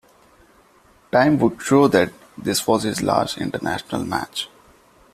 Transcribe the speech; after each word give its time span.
Time 1.11 1.37
would 1.37 1.61
show 1.61 1.87
that 1.87 2.11
this 2.35 2.65
was 2.65 2.81
his 2.81 3.03
last 3.03 3.37
international 3.37 4.03
match. 4.03 4.49